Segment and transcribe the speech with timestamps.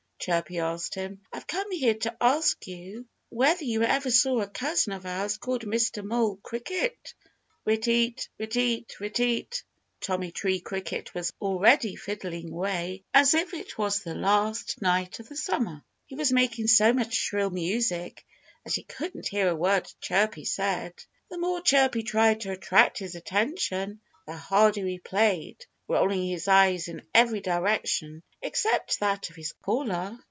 [0.23, 1.19] Chirpy asked him.
[1.33, 5.65] "I've come here to ask you whether you ever saw a cousin of ours called
[5.65, 6.03] Mr.
[6.03, 7.15] Mole Cricket."
[7.65, 8.29] "Re teat!
[8.37, 8.99] re teat!
[8.99, 9.63] re teat!"
[9.99, 15.27] Tommy Tree Cricket was already fiddling away as if it were the last night of
[15.27, 15.83] the summer.
[16.05, 18.23] He was making so much shrill music
[18.63, 20.93] that he couldn't hear a word Chirpy said.
[21.31, 26.87] The more Chirpy tried to attract his attention the harder he played, rolling his eyes
[26.87, 30.17] in every direction except that of his caller.